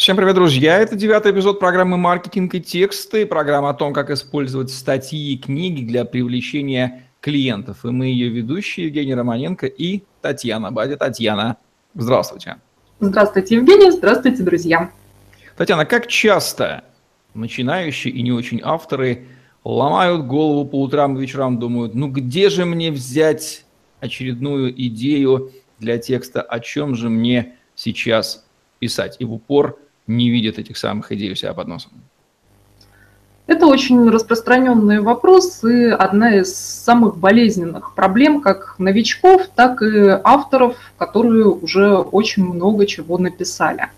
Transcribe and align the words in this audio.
Всем 0.00 0.16
привет, 0.16 0.34
друзья! 0.34 0.78
Это 0.78 0.96
девятый 0.96 1.30
эпизод 1.30 1.60
программы 1.60 1.98
«Маркетинг 1.98 2.54
и 2.54 2.60
тексты», 2.62 3.26
программа 3.26 3.68
о 3.68 3.74
том, 3.74 3.92
как 3.92 4.08
использовать 4.08 4.70
статьи 4.70 5.34
и 5.34 5.36
книги 5.36 5.84
для 5.84 6.06
привлечения 6.06 7.04
клиентов. 7.20 7.84
И 7.84 7.88
мы 7.88 8.06
ее 8.06 8.30
ведущие 8.30 8.86
Евгений 8.86 9.14
Романенко 9.14 9.66
и 9.66 10.02
Татьяна 10.22 10.72
Бадя. 10.72 10.96
Татьяна, 10.96 11.58
здравствуйте. 11.92 12.56
Здравствуйте, 12.98 13.56
Евгений. 13.56 13.90
Здравствуйте, 13.90 14.42
друзья. 14.42 14.90
Татьяна, 15.58 15.84
как 15.84 16.06
часто 16.06 16.82
начинающие 17.34 18.10
и 18.14 18.22
не 18.22 18.32
очень 18.32 18.62
авторы 18.64 19.26
ломают 19.64 20.24
голову 20.24 20.66
по 20.66 20.80
утрам 20.80 21.18
и 21.18 21.20
вечерам, 21.20 21.58
думают, 21.58 21.94
ну 21.94 22.08
где 22.08 22.48
же 22.48 22.64
мне 22.64 22.90
взять 22.90 23.66
очередную 24.00 24.72
идею 24.86 25.52
для 25.78 25.98
текста, 25.98 26.40
о 26.40 26.58
чем 26.58 26.94
же 26.94 27.10
мне 27.10 27.56
сейчас 27.74 28.46
писать, 28.78 29.16
и 29.18 29.26
в 29.26 29.34
упор– 29.34 29.78
не 30.16 30.30
видят 30.30 30.58
этих 30.58 30.76
самых 30.76 31.12
идей 31.12 31.32
у 31.32 31.34
себя 31.34 31.54
под 31.54 31.68
носом? 31.68 31.92
Это 33.46 33.66
очень 33.66 34.08
распространенный 34.08 35.00
вопрос 35.00 35.64
и 35.64 35.86
одна 35.86 36.36
из 36.36 36.54
самых 36.54 37.16
болезненных 37.16 37.94
проблем 37.94 38.40
как 38.40 38.76
новичков, 38.78 39.48
так 39.56 39.82
и 39.82 40.20
авторов, 40.22 40.76
которые 40.96 41.46
уже 41.46 41.96
очень 41.96 42.44
много 42.44 42.86
чего 42.86 43.18
написали. 43.18 43.88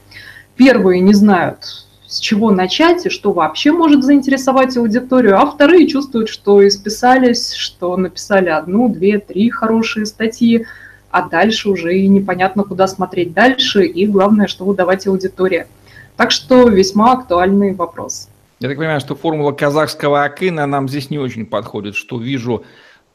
Первые 0.57 1.01
не 1.01 1.13
знают, 1.13 1.87
с 2.07 2.19
чего 2.19 2.51
начать 2.51 3.05
и 3.05 3.11
что 3.11 3.33
вообще 3.33 3.73
может 3.73 4.05
заинтересовать 4.05 4.75
аудиторию, 4.79 5.39
а 5.39 5.45
вторые 5.45 5.87
чувствуют, 5.87 6.31
что 6.31 6.67
исписались, 6.67 7.53
что 7.53 7.95
написали 7.99 8.49
одну, 8.49 8.89
две, 8.89 9.19
три 9.19 9.51
хорошие 9.51 10.07
статьи, 10.07 10.65
а 11.11 11.29
дальше 11.29 11.69
уже 11.69 11.99
и 11.99 12.09
непонятно, 12.09 12.65
куда 12.65 12.87
смотреть 12.87 13.35
дальше, 13.35 13.85
и 13.85 14.07
главное, 14.07 14.47
что 14.47 14.65
выдавать 14.65 15.07
аудитории. 15.07 15.67
Так 16.17 16.31
что 16.31 16.69
весьма 16.69 17.13
актуальный 17.13 17.75
вопрос. 17.75 18.29
Я 18.61 18.69
так 18.69 18.79
понимаю, 18.79 19.01
что 19.01 19.17
формула 19.17 19.53
казахского 19.53 20.23
акына 20.23 20.67
нам 20.67 20.89
здесь 20.89 21.11
не 21.11 21.19
очень 21.19 21.47
подходит, 21.47 21.97
что 21.97 22.19
вижу, 22.19 22.65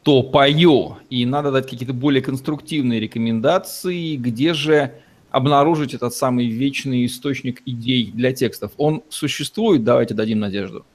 то 0.03 0.23
пою. 0.23 0.97
И 1.09 1.25
надо 1.25 1.51
дать 1.51 1.69
какие-то 1.69 1.93
более 1.93 2.21
конструктивные 2.21 2.99
рекомендации, 2.99 4.15
где 4.15 4.53
же 4.53 4.91
обнаружить 5.31 5.93
этот 5.93 6.13
самый 6.13 6.47
вечный 6.47 7.05
источник 7.05 7.61
идей 7.65 8.11
для 8.13 8.33
текстов. 8.33 8.71
Он 8.77 9.03
существует, 9.09 9.83
давайте 9.83 10.13
дадим 10.13 10.39
надежду. 10.39 10.85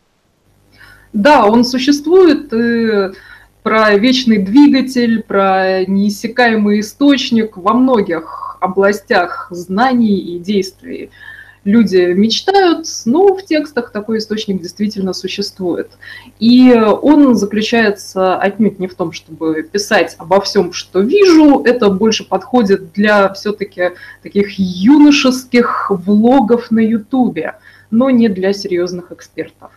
Да, 1.13 1.47
он 1.47 1.65
существует. 1.65 2.53
И 2.53 3.13
про 3.63 3.97
вечный 3.97 4.39
двигатель, 4.39 5.23
про 5.23 5.85
неиссякаемый 5.87 6.81
источник 6.81 7.57
во 7.57 7.75
многих 7.75 8.57
областях 8.61 9.49
знаний 9.51 10.19
и 10.19 10.39
действий 10.39 11.11
люди 11.65 12.13
мечтают, 12.13 12.87
но 13.05 13.35
в 13.35 13.45
текстах 13.45 13.93
такой 13.93 14.19
источник 14.19 14.61
действительно 14.61 15.13
существует. 15.13 15.91
И 16.41 16.73
он 16.73 17.35
заключается 17.37 18.37
отнюдь 18.37 18.79
не 18.79 18.89
в 18.89 18.95
том, 18.95 19.13
чтобы 19.13 19.63
писать 19.63 20.17
обо 20.19 20.41
всем, 20.41 20.73
что 20.73 21.01
вижу, 21.01 21.63
это 21.65 21.89
больше 21.91 22.25
подходит 22.25 22.93
для 22.93 23.33
все-таки 23.35 23.93
таких 24.23 24.59
юношеских 24.59 25.91
влогов 25.91 26.71
на 26.71 26.81
Ютубе, 26.81 27.57
но 27.91 28.11
не 28.11 28.29
для 28.29 28.53
серьезных 28.53 29.13
экспертов. 29.13 29.73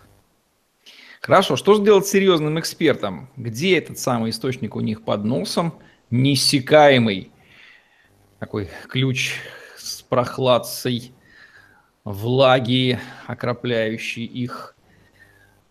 Хорошо, 1.22 1.56
что 1.56 1.74
же 1.74 1.84
делать 1.84 2.06
серьезным 2.06 2.60
экспертам? 2.60 3.30
Где 3.36 3.78
этот 3.78 3.98
самый 3.98 4.30
источник 4.30 4.76
у 4.76 4.80
них 4.80 5.02
под 5.02 5.24
носом, 5.24 5.74
неиссякаемый, 6.12 7.32
такой 8.40 8.70
ключ 8.90 9.36
с 9.78 10.02
прохладцей– 10.04 11.12
влаги, 12.06 13.00
окропляющие 13.26 14.26
их, 14.26 14.76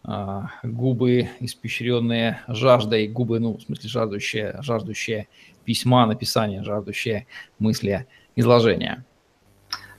а, 0.02 0.50
губы, 0.62 1.30
испещренные 1.40 2.40
жаждой, 2.48 3.08
губы, 3.08 3.38
ну, 3.38 3.56
в 3.56 3.62
смысле, 3.62 3.88
жаждущие, 3.88 4.56
жаждущие 4.60 5.28
письма, 5.64 6.04
написания, 6.06 6.62
жаждущие 6.62 7.26
мысли, 7.58 8.06
изложения. 8.36 9.04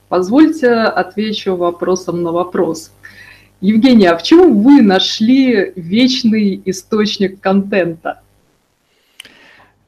Позвольте 0.08 0.72
отвечу 0.72 1.56
вопросом 1.56 2.22
на 2.22 2.30
вопрос. 2.30 2.92
Евгения, 3.60 4.10
а 4.10 4.18
в 4.18 4.22
чем 4.22 4.62
вы 4.62 4.82
нашли 4.82 5.72
вечный 5.74 6.62
источник 6.66 7.40
контента? 7.40 8.20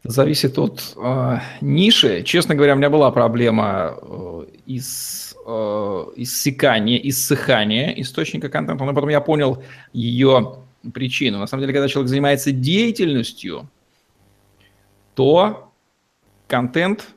Зависит 0.09 0.59
от 0.59 0.97
э, 0.97 1.39
ниши. 1.61 2.23
Честно 2.23 2.55
говоря, 2.55 2.73
у 2.73 2.79
меня 2.79 2.89
была 2.89 3.11
проблема 3.11 3.95
э, 4.01 4.47
из 4.65 5.37
э, 5.47 6.05
иссыхания 6.17 7.93
источника 8.01 8.49
контента, 8.49 8.87
но 8.87 8.95
потом 8.95 9.11
я 9.11 9.21
понял 9.21 9.63
ее 9.93 10.61
причину. 10.95 11.39
На 11.39 11.47
самом 11.47 11.61
деле, 11.61 11.75
когда 11.75 11.89
человек 11.89 12.09
занимается 12.09 12.53
деятельностью, 12.53 13.69
то 15.15 15.75
контент 16.47 17.09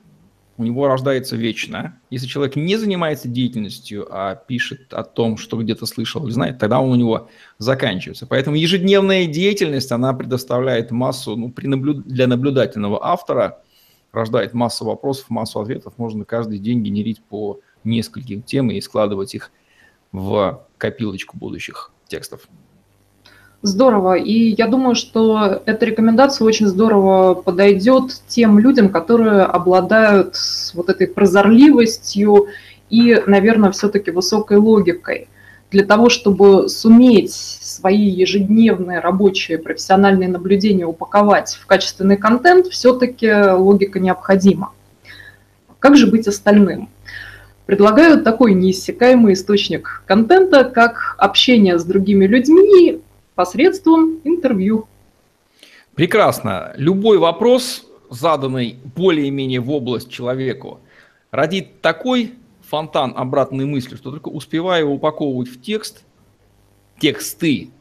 у 0.62 0.64
него 0.64 0.88
рождается 0.88 1.36
вечно. 1.36 2.00
Если 2.12 2.28
человек 2.28 2.56
не 2.56 2.78
занимается 2.78 3.28
деятельностью, 3.28 4.08
а 4.12 4.36
пишет 4.36 4.94
о 4.94 5.04
том, 5.04 5.38
что 5.38 5.58
где-то 5.58 5.88
слышал 5.88 6.24
или 6.26 6.32
знает, 6.32 6.60
тогда 6.60 6.80
он 6.80 6.92
у 6.92 6.96
него 6.96 7.30
заканчивается. 7.58 8.28
Поэтому 8.28 8.56
ежедневная 8.56 9.26
деятельность, 9.26 9.92
она 9.92 10.14
предоставляет 10.14 10.92
массу, 10.92 11.36
ну, 11.36 11.52
при 11.52 11.66
наблюд... 11.66 12.06
для 12.06 12.28
наблюдательного 12.28 13.04
автора, 13.04 13.64
рождает 14.12 14.54
массу 14.54 14.86
вопросов, 14.86 15.30
массу 15.30 15.60
ответов. 15.60 15.94
Можно 15.98 16.26
каждый 16.26 16.60
день 16.60 16.84
генерить 16.84 17.22
по 17.24 17.60
нескольким 17.84 18.44
тем 18.44 18.70
и 18.70 18.80
складывать 18.82 19.34
их 19.34 19.52
в 20.12 20.68
копилочку 20.78 21.38
будущих 21.38 21.92
текстов. 22.08 22.48
Здорово. 23.64 24.16
И 24.16 24.56
я 24.58 24.68
думаю, 24.68 24.96
что 24.96 25.62
эта 25.66 25.86
рекомендация 25.86 26.46
очень 26.46 26.66
здорово 26.66 27.36
подойдет 27.36 28.22
тем 28.28 28.58
людям, 28.58 28.90
которые 28.90 29.44
обладают 29.44 30.36
вот 30.74 30.90
этой 30.90 31.06
прозорливостью 31.06 32.48
и, 32.90 33.22
наверное, 33.28 33.72
все-таки 33.72 34.10
высокой 34.10 34.58
логикой. 34.58 35.28
Для 35.70 35.86
того, 35.86 36.10
чтобы 36.10 36.70
суметь 36.70 37.34
свои 37.34 38.10
ежедневные 38.10 39.00
рабочие 39.00 39.60
профессиональные 39.60 40.28
наблюдения 40.28 40.86
упаковать 40.86 41.58
в 41.62 41.66
качественный 41.68 42.18
контент, 42.18 42.66
все-таки 42.68 43.32
логика 43.32 44.00
необходима. 44.00 44.74
Как 45.80 45.96
же 45.96 46.08
быть 46.08 46.28
остальным? 46.28 46.90
предлагают 47.68 48.26
такой 48.26 48.54
неиссякаемый 48.54 49.32
источник 49.32 50.04
контента, 50.06 50.66
как 50.66 51.16
общение 51.18 51.80
с 51.80 51.86
другими 51.86 52.26
людьми 52.26 53.00
посредством 53.36 54.20
интервью. 54.24 54.88
Прекрасно. 55.96 56.74
Любой 56.78 57.18
вопрос, 57.18 57.86
заданный 58.10 58.78
более-менее 58.96 59.60
в 59.60 59.70
область 59.72 60.10
человеку, 60.10 60.80
родит 61.32 61.82
такой 61.82 62.34
фонтан 62.62 63.14
обратной 63.16 63.66
мысли, 63.66 63.96
что 63.96 64.12
только 64.12 64.30
успевая 64.30 64.82
его 64.82 64.94
упаковывать 64.94 65.50
в 65.50 65.62
текст, 65.62 66.04
тексты, 67.00 67.72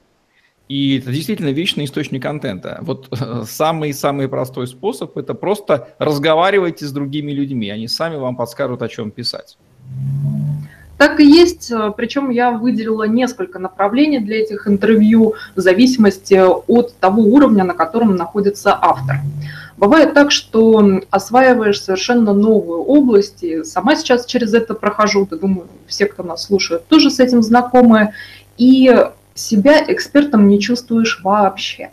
и 0.70 0.98
это 0.98 1.10
действительно 1.10 1.48
вечный 1.48 1.84
источник 1.84 2.22
контента. 2.22 2.78
Вот 2.82 3.08
самый-самый 3.44 4.28
простой 4.28 4.68
способ– 4.68 5.16
это 5.18 5.34
просто 5.34 5.88
разговаривайте 5.98 6.86
с 6.86 6.92
другими 6.92 7.32
людьми. 7.32 7.70
Они 7.70 7.88
сами 7.88 8.14
вам 8.14 8.36
подскажут, 8.36 8.80
о 8.82 8.88
чем 8.88 9.10
писать. 9.10 9.58
Так 11.00 11.18
и 11.18 11.24
есть, 11.24 11.72
э, 11.72 11.92
причем 11.96 12.28
я 12.28 12.50
выделила 12.50 13.04
несколько 13.04 13.58
направлений 13.58 14.18
для 14.18 14.42
этих 14.42 14.68
интервью 14.68 15.32
в 15.56 15.60
зависимости 15.60 16.34
от 16.34 16.94
того 16.96 17.22
уровня, 17.22 17.64
на 17.64 17.72
котором 17.72 18.16
находится 18.16 18.78
автор. 18.78 19.16
Бывает 19.78 20.12
так, 20.12 20.30
что 20.30 21.00
осваиваешь 21.08 21.82
совершенно 21.82 22.34
новую 22.34 22.82
область, 22.82 23.42
и 23.42 23.64
сама 23.64 23.96
сейчас 23.96 24.26
через 24.26 24.52
это 24.52 24.74
прохожу, 24.74 25.26
да 25.26 25.38
думаю, 25.38 25.68
все, 25.86 26.04
кто 26.04 26.22
нас 26.22 26.44
слушает, 26.44 26.86
тоже 26.86 27.10
с 27.10 27.18
этим 27.18 27.42
знакомы, 27.42 28.12
и 28.58 28.94
себя 29.32 29.82
экспертом 29.88 30.48
не 30.48 30.60
чувствуешь 30.60 31.22
вообще. 31.24 31.92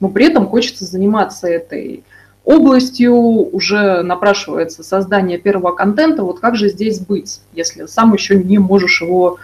Но 0.00 0.10
при 0.10 0.26
этом 0.26 0.48
хочется 0.48 0.84
заниматься 0.84 1.48
этой 1.48 2.04
областью 2.44 3.14
уже 3.14 4.02
напрашивается 4.02 4.82
создание 4.82 5.38
первого 5.38 5.72
контента. 5.72 6.22
Вот 6.22 6.40
как 6.40 6.56
же 6.56 6.68
здесь 6.68 7.00
быть, 7.00 7.40
если 7.52 7.86
сам 7.86 8.12
еще 8.12 8.36
не 8.36 8.58
можешь 8.58 9.00
его 9.02 9.38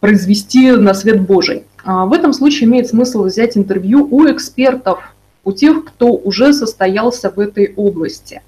произвести 0.00 0.72
на 0.72 0.94
свет 0.94 1.20
Божий? 1.22 1.64
А 1.84 2.06
в 2.06 2.12
этом 2.12 2.32
случае 2.32 2.68
имеет 2.68 2.88
смысл 2.88 3.24
взять 3.24 3.56
интервью 3.56 4.06
у 4.10 4.26
экспертов, 4.30 5.14
у 5.44 5.52
тех, 5.52 5.84
кто 5.84 6.08
уже 6.08 6.52
состоялся 6.52 7.30
в 7.30 7.38
этой 7.38 7.72
области. 7.76 8.42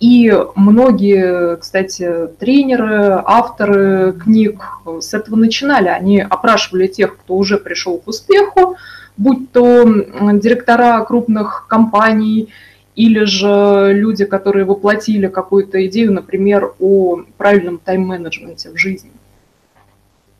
И 0.00 0.34
многие, 0.56 1.56
кстати, 1.58 2.28
тренеры, 2.38 3.22
авторы 3.22 4.14
книг 4.14 4.62
с 5.00 5.12
этого 5.12 5.36
начинали. 5.36 5.88
Они 5.88 6.20
опрашивали 6.20 6.86
тех, 6.86 7.18
кто 7.18 7.34
уже 7.34 7.58
пришел 7.58 7.98
к 7.98 8.08
успеху, 8.08 8.76
будь 9.18 9.52
то 9.52 9.84
директора 9.84 11.04
крупных 11.04 11.66
компаний 11.68 12.48
или 12.96 13.24
же 13.24 13.92
люди, 13.94 14.24
которые 14.24 14.64
воплотили 14.64 15.28
какую-то 15.28 15.86
идею, 15.86 16.12
например, 16.12 16.74
о 16.78 17.20
правильном 17.36 17.78
тайм-менеджменте 17.78 18.70
в 18.70 18.76
жизни. 18.76 19.10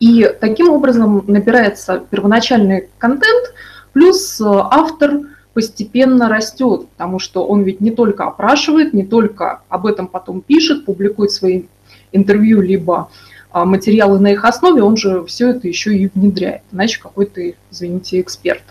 И 0.01 0.31
таким 0.41 0.71
образом 0.71 1.25
набирается 1.27 2.03
первоначальный 2.11 2.89
контент, 2.99 3.55
плюс 3.93 4.41
автор 4.41 5.21
постепенно 5.53 6.29
растет, 6.29 6.89
потому 6.91 7.19
что 7.19 7.45
он 7.47 7.63
ведь 7.63 7.81
не 7.81 7.91
только 7.91 8.25
опрашивает, 8.25 8.95
не 8.95 9.05
только 9.05 9.63
об 9.69 9.87
этом 9.87 10.07
потом 10.07 10.41
пишет, 10.41 10.85
публикует 10.85 11.33
свои 11.33 11.65
интервью, 12.13 12.61
либо 12.61 13.11
а, 13.51 13.65
материалы 13.65 14.19
на 14.21 14.33
их 14.33 14.45
основе, 14.45 14.83
он 14.83 14.97
же 14.97 15.25
все 15.25 15.51
это 15.51 15.69
еще 15.69 15.95
и 15.97 16.11
внедряет, 16.15 16.63
иначе 16.73 17.01
какой 17.01 17.27
то 17.27 17.41
извините, 17.71 18.21
эксперт. 18.21 18.63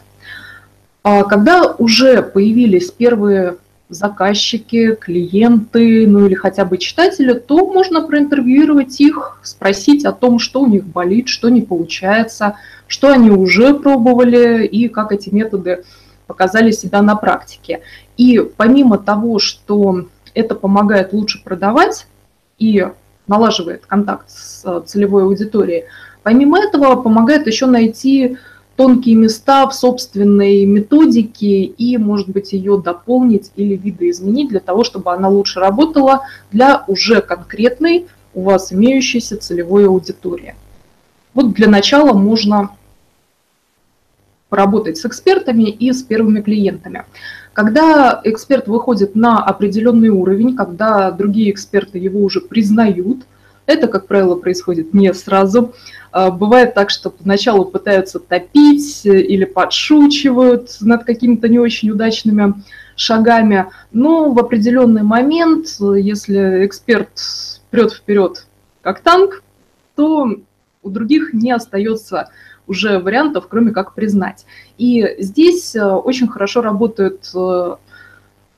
А 1.04 1.24
когда 1.24 1.76
уже 1.78 2.22
появились 2.22 2.92
первые 2.92 3.58
заказчики, 3.90 4.96
клиенты, 4.96 6.08
ну 6.08 6.28
или 6.28 6.36
хотя 6.36 6.64
бы 6.64 6.78
читатели, 6.78 7.34
то 7.34 7.66
можно 7.66 8.02
проинтервьюировать 8.02 9.02
их, 9.02 9.40
спросить 9.44 10.06
о 10.06 10.12
том, 10.12 10.38
что 10.38 10.62
у 10.62 10.68
них 10.68 10.86
болит, 10.86 11.28
что 11.28 11.50
не 11.50 11.62
получается, 11.62 12.56
что 12.88 13.12
они 13.12 13.32
уже 13.32 13.74
пробовали 13.74 14.66
и 14.66 14.88
как 14.88 15.12
эти 15.12 15.30
методы 15.30 15.84
показали 16.28 16.70
себя 16.70 17.02
на 17.02 17.16
практике. 17.16 17.82
И 18.16 18.40
помимо 18.58 19.00
того, 19.00 19.40
что 19.40 20.06
это 20.36 20.54
помогает 20.54 21.12
лучше 21.12 21.44
продавать 21.44 22.06
и 22.60 22.88
налаживает 23.26 23.88
контакт 23.88 24.30
с 24.30 24.82
целевой 24.86 25.24
аудиторией, 25.24 25.86
помимо 26.22 26.60
этого 26.60 27.02
помогает 27.02 27.48
еще 27.48 27.66
найти 27.66 28.38
тонкие 28.80 29.16
места 29.16 29.68
в 29.68 29.76
собственной 29.76 30.64
методике 30.64 31.64
и, 31.64 31.98
может 31.98 32.30
быть, 32.30 32.54
ее 32.54 32.82
дополнить 32.82 33.52
или 33.58 33.76
видоизменить 33.76 34.48
для 34.48 34.62
того, 34.62 34.86
чтобы 34.86 35.12
она 35.12 35.28
лучше 35.28 35.60
работала 35.60 36.22
для 36.54 36.86
уже 36.88 37.20
конкретной 37.20 38.08
у 38.34 38.44
вас 38.44 38.72
имеющейся 38.72 39.36
целевой 39.36 39.86
аудитории. 39.86 40.56
Вот 41.34 41.52
для 41.52 41.68
начала 41.68 42.14
можно 42.14 42.70
поработать 44.48 44.98
с 44.98 45.06
экспертами 45.06 45.64
и 45.64 45.92
с 45.92 46.02
первыми 46.02 46.40
клиентами. 46.40 47.04
Когда 47.52 48.22
эксперт 48.24 48.70
выходит 48.70 49.14
на 49.14 49.44
определенный 49.44 50.08
уровень, 50.08 50.56
когда 50.56 51.12
другие 51.12 51.52
эксперты 51.52 51.98
его 51.98 52.22
уже 52.22 52.40
признают, 52.40 53.26
это, 53.70 53.88
как 53.88 54.08
правило, 54.08 54.36
происходит 54.36 54.94
не 54.94 55.14
сразу. 55.14 55.74
А, 56.12 56.32
бывает 56.32 56.74
так, 56.74 56.90
что 56.90 57.12
поначалу 57.12 57.66
пытаются 57.66 58.20
топить 58.20 59.06
или 59.06 59.46
подшучивают 59.46 60.78
над 60.82 61.04
какими-то 61.04 61.48
не 61.48 61.60
очень 61.60 61.92
удачными 61.92 62.56
шагами, 62.96 63.68
но 63.92 64.32
в 64.32 64.40
определенный 64.40 65.04
момент, 65.04 65.68
если 65.80 66.66
эксперт 66.66 67.10
прет 67.70 67.94
вперед 67.94 68.48
как 68.82 69.02
танк, 69.02 69.44
то 69.96 70.28
у 70.82 70.90
других 70.90 71.34
не 71.34 71.52
остается 71.52 72.30
уже 72.66 73.00
вариантов, 73.00 73.48
кроме 73.48 73.72
как 73.72 73.94
признать. 73.94 74.46
И 74.78 75.16
здесь 75.20 75.76
э, 75.76 75.86
очень 75.86 76.28
хорошо 76.28 76.62
работают 76.62 77.30
э, 77.36 77.76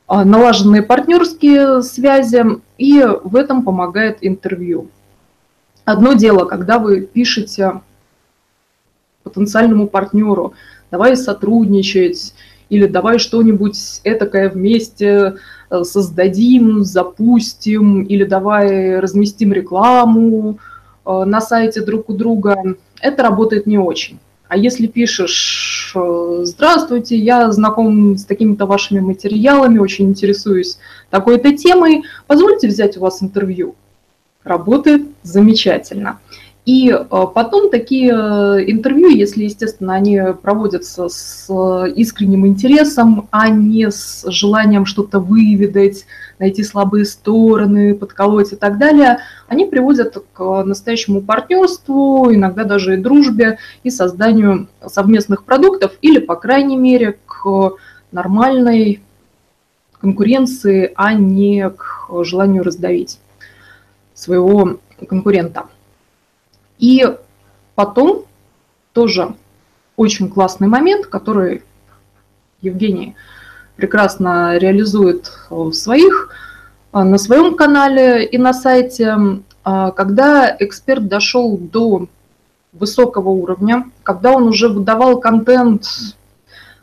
налаженные 0.08 0.82
партнерские 0.82 1.82
связи, 1.82 2.44
и 2.78 3.06
в 3.24 3.36
этом 3.36 3.64
помогает 3.64 4.18
интервью. 4.22 4.90
Одно 5.86 6.14
дело, 6.14 6.46
когда 6.46 6.80
вы 6.80 7.02
пишете 7.02 7.82
потенциальному 9.24 9.88
партнеру, 9.88 10.54
давай 10.90 11.16
сотрудничать, 11.16 12.34
или 12.70 12.88
давай 12.88 13.20
что-нибудь 13.20 14.02
этакое 14.06 14.50
вместе 14.50 15.36
э, 15.70 15.84
создадим, 15.84 16.84
запустим, 16.84 18.04
или 18.04 18.24
давай 18.24 19.00
разместим 19.00 19.52
рекламу 19.52 20.58
э, 21.06 21.24
на 21.26 21.42
сайте 21.42 21.82
друг 21.82 22.10
у 22.10 22.14
друга, 22.14 22.56
это 23.02 23.24
работает 23.24 23.68
не 23.68 23.78
очень. 23.78 24.20
А 24.48 24.58
если 24.58 24.88
пишешь 24.88 25.92
э, 25.96 26.42
«Здравствуйте, 26.44 27.18
я 27.18 27.52
знаком 27.52 28.18
с 28.18 28.24
такими-то 28.24 28.66
вашими 28.66 29.02
материалами, 29.02 29.80
очень 29.80 30.10
интересуюсь 30.10 30.78
такой-то 31.10 31.56
темой, 31.58 32.04
позвольте 32.28 32.68
взять 32.68 32.96
у 32.96 33.02
вас 33.02 33.22
интервью», 33.22 33.76
работает 34.44 35.04
замечательно. 35.24 36.20
И 36.64 36.92
э, 36.92 37.04
потом 37.34 37.72
такие 37.72 38.12
э, 38.12 38.64
интервью, 38.68 39.10
если, 39.10 39.46
естественно, 39.46 39.96
они 39.96 40.22
проводятся 40.44 41.10
с 41.10 41.48
э, 41.50 41.92
искренним 41.96 42.46
интересом, 42.46 43.28
а 43.32 43.50
не 43.50 43.90
с 43.90 44.24
желанием 44.28 44.86
что-то 44.86 45.20
выведать, 45.20 46.06
найти 46.38 46.64
слабые 46.64 47.06
стороны, 47.06 47.96
подколоть 47.96 48.54
и 48.54 48.56
так 48.56 48.78
далее, 48.78 49.18
они 49.48 49.66
приводят 49.66 50.24
к 50.34 50.64
настоящему 50.64 51.22
партнерству, 51.22 52.32
иногда 52.32 52.64
даже 52.64 52.94
и 52.94 52.98
дружбе, 52.98 53.58
и 53.82 53.90
созданию 53.90 54.68
совместных 54.86 55.46
продуктов, 55.46 55.94
или, 56.04 56.20
по 56.20 56.36
крайней 56.36 56.78
мере, 56.78 57.18
к 57.26 57.72
нормальной 58.12 59.02
конкуренции, 60.00 60.92
а 60.96 61.16
не 61.16 61.72
к 61.72 62.08
желанию 62.24 62.64
раздавить 62.64 63.20
своего 64.22 64.78
конкурента. 65.08 65.66
И 66.78 67.06
потом 67.76 68.26
тоже 68.94 69.34
очень 69.96 70.30
классный 70.30 70.68
момент, 70.68 71.08
который 71.08 71.64
Евгений 72.62 73.16
прекрасно 73.76 74.58
реализует 74.58 75.32
в 75.50 75.74
своих, 75.74 76.30
на 76.94 77.18
своем 77.18 77.56
канале 77.56 78.26
и 78.26 78.38
на 78.38 78.54
сайте, 78.54 79.16
когда 79.64 80.56
эксперт 80.60 81.08
дошел 81.08 81.58
до 81.58 82.08
высокого 82.74 83.30
уровня, 83.30 83.90
когда 84.04 84.32
он 84.32 84.44
уже 84.44 84.70
выдавал 84.70 85.20
контент, 85.20 85.86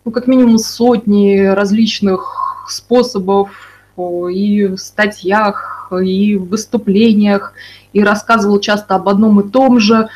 ну, 0.05 0.11
как 0.11 0.27
минимум 0.27 0.59
сотни 0.59 1.45
различных 1.45 2.65
способов 2.69 3.51
и 3.97 4.67
в 4.67 4.77
статьях, 4.79 5.78
и 5.93 6.37
в 6.37 6.49
выступлениях, 6.49 7.55
и 7.93 8.03
рассказывал 8.03 8.61
часто 8.61 8.95
об 8.95 9.09
одном 9.09 9.41
и 9.41 9.51
том 9.51 9.81
же, 9.81 10.09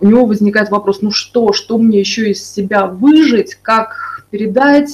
у 0.00 0.06
него 0.06 0.24
возникает 0.26 0.70
вопрос, 0.70 1.02
ну 1.02 1.10
что, 1.10 1.52
что 1.52 1.78
мне 1.78 2.00
еще 2.00 2.30
из 2.30 2.44
себя 2.44 2.86
выжить, 2.86 3.56
как 3.56 4.26
передать, 4.30 4.90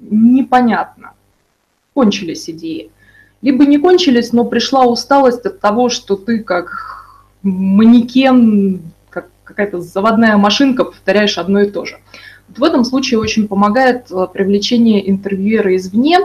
непонятно. 0.00 1.12
Кончились 1.94 2.48
идеи. 2.48 2.90
Либо 3.42 3.66
не 3.66 3.78
кончились, 3.78 4.32
но 4.32 4.44
пришла 4.44 4.84
усталость 4.84 5.44
от 5.44 5.60
того, 5.60 5.88
что 5.88 6.16
ты 6.16 6.38
как 6.38 7.26
манекен, 7.42 8.82
как 9.10 9.28
какая-то 9.42 9.80
заводная 9.80 10.36
машинка 10.36 10.84
повторяешь 10.84 11.38
одно 11.38 11.60
и 11.60 11.70
то 11.70 11.84
же. 11.84 11.98
Вот 12.48 12.58
в 12.58 12.64
этом 12.64 12.84
случае 12.84 13.18
очень 13.18 13.48
помогает 13.48 14.10
э, 14.10 14.26
привлечение 14.32 15.10
интервьюера 15.10 15.74
извне, 15.74 16.20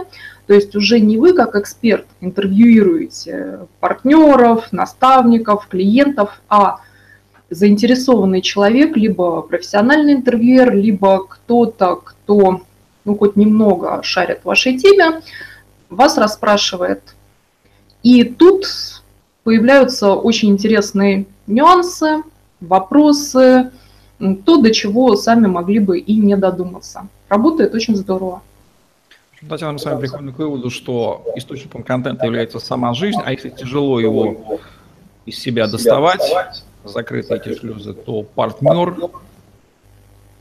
то 0.48 0.54
есть 0.54 0.74
уже 0.74 0.98
не 0.98 1.18
вы 1.18 1.34
как 1.34 1.54
эксперт 1.56 2.06
интервьюируете 2.22 3.66
партнеров, 3.80 4.72
наставников, 4.72 5.68
клиентов, 5.68 6.40
а 6.48 6.78
заинтересованный 7.50 8.40
человек, 8.40 8.96
либо 8.96 9.42
профессиональный 9.42 10.14
интервьюер, 10.14 10.74
либо 10.74 11.26
кто-то, 11.26 11.96
кто 11.96 12.62
ну, 13.04 13.16
хоть 13.18 13.36
немного 13.36 14.02
шарит 14.02 14.40
в 14.40 14.46
вашей 14.46 14.78
теме, 14.78 15.20
вас 15.90 16.16
расспрашивает. 16.16 17.02
И 18.02 18.24
тут 18.24 18.64
появляются 19.44 20.14
очень 20.14 20.48
интересные 20.48 21.26
нюансы, 21.46 22.22
вопросы, 22.60 23.70
то, 24.18 24.56
до 24.56 24.72
чего 24.72 25.14
сами 25.14 25.46
могли 25.46 25.78
бы 25.78 25.98
и 25.98 26.16
не 26.16 26.38
додуматься. 26.38 27.06
Работает 27.28 27.74
очень 27.74 27.96
здорово. 27.96 28.40
Татьяна, 29.46 29.74
мы 29.74 29.78
с 29.78 29.84
вами 29.84 30.00
приходим 30.00 30.32
к 30.32 30.38
выводу, 30.38 30.68
что 30.68 31.24
источником 31.36 31.84
контента 31.84 32.26
является 32.26 32.58
сама 32.58 32.92
жизнь, 32.92 33.20
а 33.24 33.30
если 33.30 33.50
тяжело 33.50 34.00
его 34.00 34.60
из 35.26 35.38
себя 35.38 35.68
доставать, 35.68 36.22
закрыты 36.84 37.36
эти 37.36 37.56
шлюзы, 37.56 37.94
то 37.94 38.22
партнер 38.22 38.96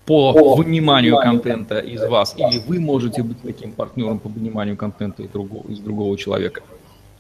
по 0.06 0.56
вниманию 0.56 1.18
контента 1.18 1.78
из 1.80 2.02
вас, 2.08 2.36
или 2.38 2.60
вы 2.66 2.80
можете 2.80 3.22
быть 3.22 3.40
таким 3.42 3.72
партнером 3.72 4.18
по 4.20 4.30
вниманию 4.30 4.76
контента 4.76 5.22
из 5.22 5.30
другого, 5.30 5.68
из 5.68 5.80
другого 5.80 6.18
человека, 6.18 6.62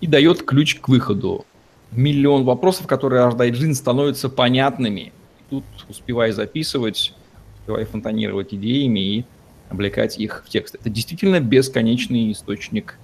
и 0.02 0.08
дает 0.08 0.44
ключ 0.44 0.80
к 0.80 0.88
выходу. 0.88 1.46
Миллион 1.92 2.44
вопросов, 2.44 2.88
которые 2.88 3.24
рождает 3.24 3.56
жизнь, 3.56 3.76
становятся 3.76 4.30
понятными. 4.30 5.14
Тут 5.50 5.64
успевай 5.88 6.32
записывать, 6.32 7.14
успевай 7.60 7.86
фонтанировать 7.86 8.54
идеями 8.54 9.00
и 9.00 9.26
облекать 9.70 10.18
их 10.18 10.44
в 10.46 10.50
текст. 10.50 10.76
Это 10.76 10.90
действительно 10.90 11.40
бесконечный 11.40 12.32
источник 12.32 12.98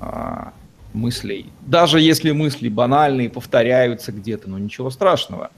а, 0.00 0.52
мыслей. 0.92 1.46
Даже 1.66 2.00
если 2.00 2.32
мысли 2.32 2.68
банальные, 2.68 3.30
повторяются 3.30 4.12
где-то, 4.12 4.48
но 4.50 4.58
ничего 4.58 4.90
страшного. 4.90 5.50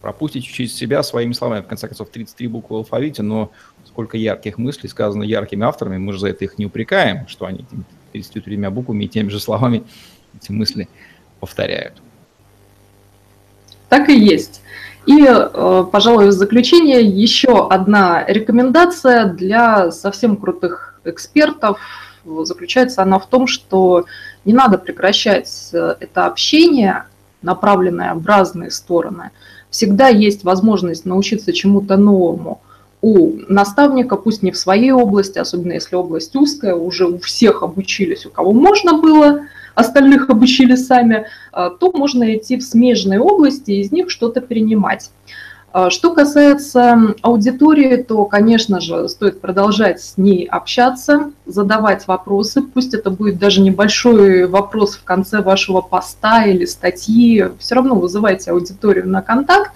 пропустите 0.00 0.46
через 0.46 0.74
себя 0.74 1.02
своими 1.02 1.32
словами. 1.32 1.62
В 1.62 1.66
конце 1.66 1.86
концов, 1.86 2.08
33 2.10 2.48
буквы 2.48 2.76
в 2.76 2.78
алфавите, 2.78 3.22
но 3.22 3.50
сколько 3.84 4.16
ярких 4.16 4.56
мыслей 4.56 4.88
сказано 4.88 5.22
яркими 5.22 5.64
авторами, 5.64 5.98
мы 5.98 6.12
же 6.12 6.20
за 6.20 6.28
это 6.28 6.44
их 6.44 6.58
не 6.58 6.66
упрекаем, 6.66 7.28
что 7.28 7.46
они 7.46 7.66
33 8.12 8.56
буквами 8.68 9.04
и 9.04 9.08
теми 9.08 9.28
же 9.28 9.40
словами 9.40 9.84
эти 10.34 10.52
мысли 10.52 10.88
повторяют. 11.38 11.94
Так 13.88 14.08
и 14.08 14.18
есть. 14.18 14.62
И, 15.06 15.26
э, 15.26 15.84
пожалуй, 15.90 16.28
в 16.28 16.32
заключение 16.32 17.02
еще 17.02 17.68
одна 17.68 18.24
рекомендация 18.26 19.24
для 19.24 19.90
совсем 19.90 20.36
крутых 20.36 21.00
экспертов. 21.04 21.78
Заключается 22.42 23.02
она 23.02 23.18
в 23.18 23.26
том, 23.26 23.46
что 23.46 24.04
не 24.44 24.52
надо 24.52 24.78
прекращать 24.78 25.70
э, 25.72 25.96
это 26.00 26.26
общение, 26.26 27.04
направленное 27.42 28.14
в 28.14 28.26
разные 28.26 28.70
стороны. 28.70 29.30
Всегда 29.70 30.08
есть 30.08 30.44
возможность 30.44 31.06
научиться 31.06 31.52
чему-то 31.52 31.96
новому 31.96 32.60
у 33.00 33.32
наставника, 33.48 34.16
пусть 34.16 34.42
не 34.42 34.50
в 34.50 34.58
своей 34.58 34.92
области, 34.92 35.38
особенно 35.38 35.72
если 35.72 35.96
область 35.96 36.36
узкая, 36.36 36.74
уже 36.74 37.06
у 37.06 37.18
всех 37.18 37.62
обучились, 37.62 38.26
у 38.26 38.30
кого 38.30 38.52
можно 38.52 38.98
было– 38.98 39.40
остальных 39.80 40.30
обучили 40.30 40.76
сами, 40.76 41.26
а, 41.52 41.70
то 41.70 41.92
можно 41.92 42.36
идти 42.36 42.56
в 42.56 42.62
смежные 42.62 43.20
области 43.20 43.70
и 43.72 43.80
из 43.80 43.92
них 43.92 44.10
что-то 44.10 44.40
принимать. 44.40 45.10
А, 45.72 45.88
что 45.90 46.12
касается 46.12 47.14
аудитории, 47.22 47.96
то, 47.96 48.24
конечно 48.24 48.80
же, 48.80 49.08
стоит 49.08 49.40
продолжать 49.40 50.00
с 50.00 50.16
ней 50.16 50.44
общаться, 50.44 51.30
задавать 51.46 52.08
вопросы. 52.08 52.62
Пусть 52.62 52.92
это 52.92 53.10
будет 53.10 53.38
даже 53.38 53.60
небольшой 53.60 54.46
вопрос 54.46 54.96
в 54.96 55.04
конце 55.04 55.40
вашего 55.40 55.80
поста 55.80 56.44
или 56.44 56.64
статьи. 56.64 57.44
Все 57.58 57.74
равно 57.76 57.94
вызывайте 57.94 58.50
аудиторию 58.50 59.08
на 59.08 59.22
контакт 59.22 59.72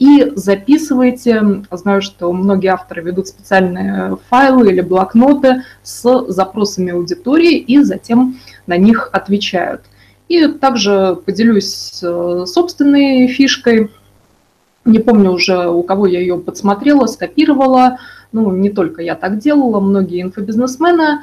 и 0.00 0.32
записывайте. 0.34 1.64
Знаю, 1.70 2.02
что 2.02 2.32
многие 2.32 2.68
авторы 2.68 3.02
ведут 3.02 3.28
специальные 3.28 4.16
файлы 4.28 4.72
или 4.72 4.80
блокноты 4.80 5.62
с 5.82 6.26
запросами 6.28 6.92
аудитории 6.92 7.58
и 7.58 7.82
затем 7.82 8.38
на 8.68 8.76
них 8.76 9.10
отвечают. 9.12 9.80
И 10.28 10.46
также 10.46 11.18
поделюсь 11.24 12.00
э, 12.02 12.44
собственной 12.46 13.26
фишкой. 13.28 13.90
Не 14.84 14.98
помню 14.98 15.32
уже, 15.32 15.68
у 15.68 15.82
кого 15.82 16.06
я 16.06 16.20
ее 16.20 16.38
подсмотрела, 16.38 17.06
скопировала. 17.06 17.98
Ну, 18.30 18.52
не 18.52 18.68
только 18.70 19.02
я 19.02 19.14
так 19.14 19.38
делала, 19.38 19.80
многие 19.80 20.22
инфобизнесмены. 20.22 21.20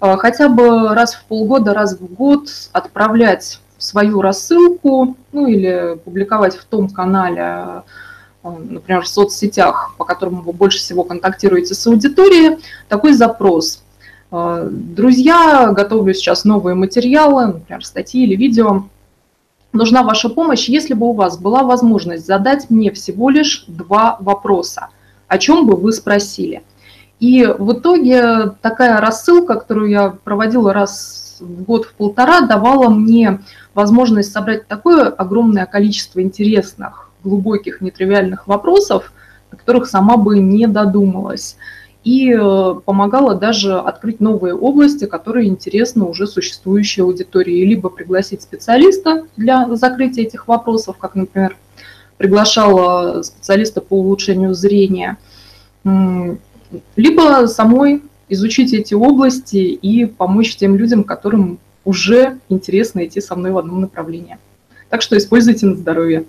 Э, 0.00 0.16
хотя 0.16 0.48
бы 0.48 0.92
раз 0.92 1.14
в 1.14 1.24
полгода, 1.24 1.72
раз 1.72 1.98
в 1.98 2.12
год 2.12 2.48
отправлять 2.72 3.60
свою 3.78 4.20
рассылку, 4.20 5.16
ну 5.30 5.46
или 5.46 5.96
публиковать 6.04 6.56
в 6.56 6.64
том 6.64 6.88
канале, 6.88 7.84
э, 8.42 8.48
например, 8.70 9.02
в 9.02 9.08
соцсетях, 9.08 9.94
по 9.96 10.04
которому 10.04 10.42
вы 10.42 10.52
больше 10.52 10.78
всего 10.78 11.04
контактируете 11.04 11.74
с 11.74 11.86
аудиторией, 11.86 12.58
такой 12.88 13.12
запрос– 13.12 13.84
друзья, 14.30 15.72
готовлю 15.72 16.12
сейчас 16.12 16.44
новые 16.44 16.74
материалы, 16.74 17.46
например, 17.46 17.84
статьи 17.84 18.24
или 18.24 18.36
видео. 18.36 18.84
Нужна 19.72 20.02
ваша 20.02 20.28
помощь, 20.28 20.68
если 20.68 20.94
бы 20.94 21.06
у 21.06 21.12
вас 21.12 21.38
была 21.38 21.62
возможность 21.62 22.26
задать 22.26 22.68
мне 22.70 22.90
всего 22.90 23.30
лишь 23.30 23.64
два 23.68 24.16
вопроса, 24.20 24.88
о 25.28 25.38
чем 25.38 25.66
бы 25.66 25.76
вы 25.76 25.92
спросили. 25.92 26.62
И 27.20 27.44
в 27.44 27.72
итоге 27.72 28.50
такая 28.62 29.00
рассылка, 29.00 29.54
которую 29.54 29.90
я 29.90 30.10
проводила 30.10 30.72
раз 30.72 31.38
в 31.40 31.62
год 31.62 31.86
в 31.86 31.94
полтора, 31.94 32.42
давала 32.42 32.88
мне 32.88 33.40
возможность 33.74 34.32
собрать 34.32 34.68
такое 34.68 35.08
огромное 35.08 35.66
количество 35.66 36.20
интересных, 36.20 37.10
глубоких, 37.24 37.80
нетривиальных 37.80 38.46
вопросов, 38.46 39.12
о 39.50 39.56
которых 39.56 39.86
сама 39.88 40.16
бы 40.16 40.38
не 40.38 40.66
додумалась 40.66 41.56
и 42.04 42.32
э, 42.32 42.74
помогала 42.84 43.34
даже 43.34 43.78
открыть 43.78 44.20
новые 44.20 44.54
области, 44.54 45.04
которые 45.04 45.48
интересны 45.48 46.04
уже 46.04 46.26
существующей 46.26 47.02
аудитории. 47.02 47.64
Либо 47.64 47.90
пригласить 47.90 48.42
специалиста 48.42 49.26
для 49.36 49.68
закрытия 49.74 50.24
этих 50.24 50.48
вопросов, 50.48 50.96
как, 50.98 51.14
например, 51.14 51.56
приглашала 52.16 53.22
специалиста 53.22 53.80
по 53.80 53.94
улучшению 53.94 54.54
зрения, 54.54 55.18
либо 56.96 57.46
самой 57.46 58.02
изучить 58.28 58.74
эти 58.74 58.94
области 58.94 59.56
и 59.56 60.04
помочь 60.04 60.56
тем 60.56 60.76
людям, 60.76 61.04
которым 61.04 61.58
уже 61.84 62.38
интересно 62.48 63.06
идти 63.06 63.20
со 63.20 63.34
мной 63.34 63.52
в 63.52 63.58
одном 63.58 63.80
направлении. 63.80 64.38
Так 64.90 65.02
что 65.02 65.16
используйте 65.16 65.66
на 65.66 65.76
здоровье. 65.76 66.24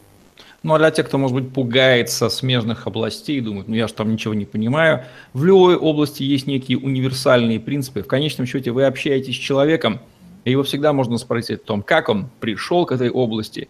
Ну, 0.61 0.73
а 0.73 0.77
для 0.77 0.91
тех, 0.91 1.07
кто, 1.07 1.17
может 1.17 1.35
быть, 1.35 1.53
пугается 1.53 2.29
смежных 2.29 2.85
областей 2.85 3.37
и 3.37 3.41
думает, 3.41 3.67
ну, 3.67 3.75
я 3.75 3.87
же 3.87 3.93
там 3.93 4.11
ничего 4.11 4.33
не 4.33 4.45
понимаю, 4.45 5.05
в 5.33 5.45
любой 5.45 5.77
области 5.77 6.23
есть 6.23 6.47
некие 6.47 6.77
универсальные 6.77 7.59
принципы. 7.59 8.01
В 8.01 8.07
конечном 8.07 8.45
счете 8.45 8.71
вы 8.71 8.83
общаетесь 8.83 9.35
с 9.35 9.39
человеком, 9.39 9.99
и 10.43 10.51
его 10.51 10.63
всегда 10.63 10.91
можно 10.91 11.17
спросить 11.17 11.61
о 11.61 11.63
том, 11.63 11.81
как 11.81 12.09
он 12.09 12.29
пришел 12.39 12.85
к 12.85 12.91
этой 12.91 13.09
области, 13.09 13.69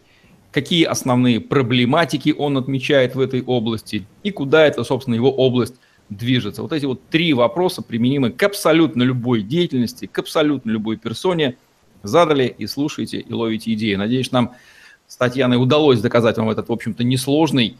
какие 0.51 0.83
основные 0.83 1.39
проблематики 1.39 2.33
он 2.35 2.57
отмечает 2.57 3.13
в 3.13 3.19
этой 3.19 3.43
области 3.43 4.07
и 4.23 4.31
куда 4.31 4.65
эта, 4.65 4.83
собственно, 4.83 5.15
его 5.15 5.31
область 5.31 5.75
движется. 6.09 6.63
Вот 6.63 6.73
эти 6.73 6.85
вот 6.85 7.01
три 7.09 7.33
вопроса 7.33 7.83
применимы 7.83 8.31
к 8.31 8.41
абсолютно 8.41 9.03
любой 9.03 9.43
деятельности, 9.43 10.07
к 10.07 10.17
абсолютно 10.17 10.71
любой 10.71 10.97
персоне. 10.97 11.57
Задали 12.01 12.45
и 12.57 12.65
слушайте, 12.65 13.19
и 13.19 13.33
ловите 13.33 13.73
идеи. 13.73 13.95
Надеюсь, 13.95 14.31
нам 14.31 14.53
с 15.09 15.17
Татьяной 15.17 15.61
удалось 15.61 15.99
доказать 15.99 16.37
вам 16.37 16.51
этот, 16.51 16.69
в 16.69 16.71
общем-то, 16.71 17.03
несложный, 17.03 17.77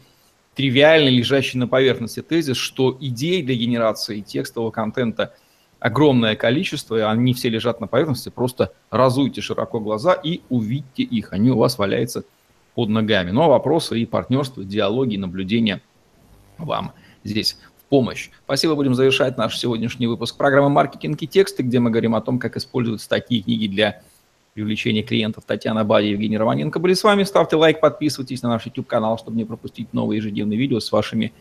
тривиальный, 0.56 1.12
лежащий 1.12 1.58
на 1.58 1.68
поверхности 1.68 2.22
тезис, 2.22 2.56
что 2.56 2.98
идей 3.00 3.42
для 3.44 3.54
генерации 3.54 4.20
текстового 4.20 4.72
контента 4.72 5.32
огромное 5.78 6.34
количество, 6.34 6.96
и 6.96 7.00
они 7.00 7.32
все 7.32 7.48
лежат 7.48 7.80
на 7.80 7.86
поверхности, 7.86 8.30
просто 8.30 8.72
разуйте 8.90 9.40
широко 9.40 9.78
глаза 9.78 10.12
и 10.12 10.40
увидьте 10.48 11.04
их, 11.04 11.32
они 11.32 11.52
у 11.52 11.56
вас 11.56 11.78
валяются 11.78 12.24
под 12.74 12.88
ногами. 12.88 13.30
Но 13.30 13.48
вопросы 13.48 14.00
и 14.00 14.06
партнерство, 14.06 14.64
диалоги, 14.64 15.16
наблюдения 15.16 15.80
вам 16.58 16.92
здесь 17.22 17.58
в 17.78 17.88
помощь. 17.88 18.30
Спасибо, 18.44 18.74
будем 18.74 18.96
завершать 18.96 19.38
наш 19.38 19.56
сегодняшний 19.56 20.08
выпуск 20.08 20.36
программы 20.36 20.68
«Маркетинг 20.68 21.22
и 21.22 21.28
тексты», 21.28 21.62
где 21.62 21.78
мы 21.78 21.90
говорим 21.90 22.16
о 22.16 22.20
том, 22.20 22.40
как 22.40 22.56
использовать 22.56 23.00
статьи 23.00 23.38
и 23.38 23.42
книги 23.42 23.68
для 23.68 24.02
привлечения 24.54 25.02
клиентов. 25.02 25.44
Татьяна 25.46 25.84
Бади 25.84 26.06
Евгений 26.06 26.38
Романенко 26.38 26.78
были 26.78 26.94
с 26.94 27.04
вами. 27.04 27.24
Ставьте 27.24 27.56
лайк, 27.56 27.80
подписывайтесь 27.80 28.42
на 28.42 28.48
наш 28.48 28.66
YouTube-канал, 28.66 29.18
чтобы 29.18 29.36
не 29.36 29.44
пропустить 29.44 29.92
новые 29.92 30.18
ежедневные 30.18 30.58
видео 30.58 30.80
с 30.80 30.90
вашими 30.90 31.32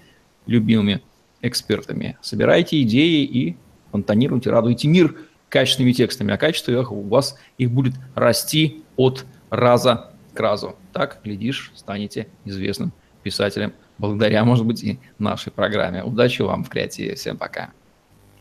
любимыми 0.45 1.01
экспертами. 1.41 2.17
Собирайте 2.21 2.81
идеи 2.81 3.23
и 3.23 3.57
фонтанируйте, 3.91 4.49
радуйте 4.49 4.87
мир 4.87 5.15
качественными 5.49 5.93
текстами, 5.93 6.33
а 6.33 6.37
качество 6.37 6.71
их 6.71 6.91
у 6.91 7.01
вас 7.01 7.37
их 7.57 7.71
будет 7.71 7.95
расти 8.15 8.83
от 8.95 9.25
раза 9.49 10.11
к 10.33 10.39
разу. 10.39 10.75
Так, 10.93 11.19
глядишь, 11.23 11.71
станете 11.75 12.27
известным 12.45 12.91
писателем 13.23 13.73
благодаря, 13.97 14.43
может 14.45 14.65
быть, 14.65 14.83
и 14.83 14.99
нашей 15.17 15.51
программе. 15.51 16.03
Удачи 16.03 16.41
вам 16.41 16.63
в 16.63 16.69
креативе. 16.69 17.15
Всем 17.15 17.37
пока. 17.37 17.71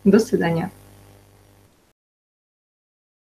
До 0.05 0.19
свидания. 0.19 0.71